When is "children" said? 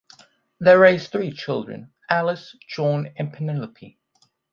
1.31-1.91